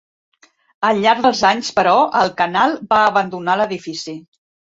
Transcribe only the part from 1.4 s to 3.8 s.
anys, però, el canal va abandonar